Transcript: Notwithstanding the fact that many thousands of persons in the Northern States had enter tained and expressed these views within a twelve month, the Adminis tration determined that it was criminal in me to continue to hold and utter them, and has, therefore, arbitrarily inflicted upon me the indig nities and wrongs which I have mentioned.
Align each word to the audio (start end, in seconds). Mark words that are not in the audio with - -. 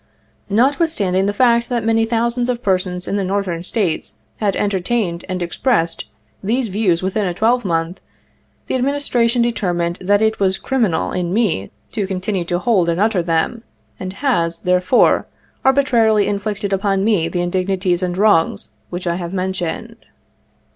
Notwithstanding 0.49 1.27
the 1.27 1.31
fact 1.31 1.69
that 1.69 1.83
many 1.85 2.05
thousands 2.05 2.49
of 2.49 2.63
persons 2.63 3.07
in 3.07 3.17
the 3.17 3.23
Northern 3.23 3.61
States 3.61 4.17
had 4.37 4.55
enter 4.55 4.79
tained 4.79 5.23
and 5.29 5.43
expressed 5.43 6.05
these 6.43 6.69
views 6.69 7.03
within 7.03 7.27
a 7.27 7.35
twelve 7.35 7.63
month, 7.63 8.01
the 8.65 8.73
Adminis 8.73 9.07
tration 9.07 9.43
determined 9.43 9.99
that 10.01 10.23
it 10.23 10.39
was 10.39 10.57
criminal 10.57 11.11
in 11.11 11.31
me 11.31 11.69
to 11.91 12.07
continue 12.07 12.45
to 12.45 12.57
hold 12.57 12.89
and 12.89 12.99
utter 12.99 13.21
them, 13.21 13.61
and 13.99 14.13
has, 14.13 14.61
therefore, 14.61 15.27
arbitrarily 15.63 16.25
inflicted 16.25 16.73
upon 16.73 17.03
me 17.03 17.27
the 17.27 17.37
indig 17.37 17.67
nities 17.67 18.01
and 18.01 18.17
wrongs 18.17 18.69
which 18.89 19.05
I 19.05 19.17
have 19.17 19.33
mentioned. 19.35 19.97